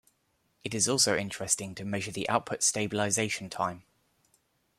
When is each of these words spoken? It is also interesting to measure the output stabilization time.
It 0.63 0.73
is 0.73 0.89
also 0.89 1.15
interesting 1.15 1.75
to 1.75 1.85
measure 1.85 2.09
the 2.11 2.27
output 2.27 2.63
stabilization 2.63 3.51
time. 3.51 3.83